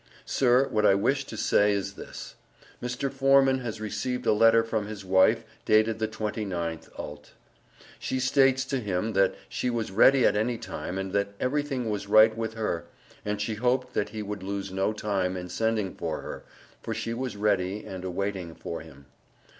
Sir, 0.25 0.67
what 0.69 0.83
I 0.83 0.95
wish 0.95 1.25
to 1.25 1.37
Say 1.37 1.73
is 1.73 1.93
this. 1.93 2.33
Mr. 2.81 3.11
Forman 3.13 3.59
has 3.59 3.79
Received 3.79 4.25
a 4.25 4.33
letter 4.33 4.63
from 4.63 4.87
his 4.87 5.05
wife 5.05 5.43
dated 5.63 5.99
the 5.99 6.07
29th 6.07 6.89
ult. 6.97 7.33
She 7.99 8.19
States 8.19 8.65
to 8.65 8.79
him 8.79 9.13
that 9.13 9.35
She 9.47 9.69
was 9.69 9.91
Ready 9.91 10.25
at 10.25 10.35
any 10.35 10.57
time, 10.57 10.97
and 10.97 11.13
that 11.13 11.35
Everything 11.39 11.87
was 11.91 12.07
Right 12.07 12.35
with 12.35 12.55
her, 12.55 12.85
and 13.23 13.39
she 13.39 13.53
hoped 13.53 13.93
that 13.93 14.09
he 14.09 14.23
would 14.23 14.41
lose 14.41 14.71
no 14.71 14.91
time 14.91 15.37
in 15.37 15.49
sending 15.49 15.93
for 15.93 16.21
her 16.21 16.45
for 16.81 16.95
she 16.95 17.13
was 17.13 17.37
Ready 17.37 17.85
and 17.85 18.03
awaiting 18.03 18.55
for 18.55 18.81
him. 18.81 19.05